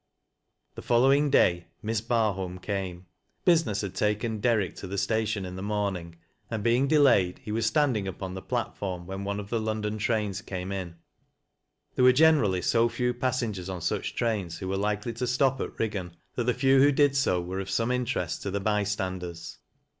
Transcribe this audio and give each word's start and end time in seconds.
"LtZ."' 0.71 0.73
21 0.73 0.73
The 0.77 0.81
following 0.81 1.29
day 1.29 1.67
Miss 1.83 2.01
Barholm 2.01 2.59
came. 2.59 3.05
Business 3.45 3.81
had 3.81 3.93
taken 3.93 4.39
Derrick 4.39 4.75
to 4.77 4.87
the 4.87 4.95
statiwi 4.95 5.45
in 5.45 5.55
the 5.55 5.61
morning, 5.61 6.15
and 6.49 6.63
being 6.63 6.87
delayed, 6.87 7.37
he 7.43 7.51
was 7.51 7.67
standing 7.67 8.07
upon 8.07 8.33
the 8.33 8.41
platform 8.41 9.05
when 9.05 9.23
one 9.23 9.39
of 9.39 9.51
the 9.51 9.59
London 9.59 9.99
trains 9.99 10.41
came 10.41 10.71
in. 10.71 10.95
There 11.93 12.03
wei 12.03 12.09
e 12.09 12.13
generally 12.13 12.63
so 12.63 12.89
few 12.89 13.13
passengers 13.13 13.69
on 13.69 13.81
such 13.81 14.15
trains 14.15 14.57
who 14.57 14.69
were 14.69 14.75
likely 14.77 15.13
to 15.13 15.27
stop 15.27 15.61
at 15.61 15.75
Eig 15.77 15.91
gan, 15.91 16.15
that 16.33 16.45
the 16.45 16.55
few 16.55 16.79
who 16.79 16.91
did 16.91 17.15
so 17.15 17.39
were 17.39 17.59
of 17.59 17.69
some 17.69 17.91
interest 17.91 18.41
to 18.41 18.49
the 18.49 18.59
bystanders. 18.59 19.59